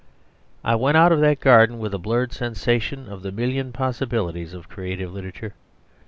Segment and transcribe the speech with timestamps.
[0.63, 4.67] I went out of that garden with a blurred sensation of the million possibilities of
[4.67, 5.53] creative literature.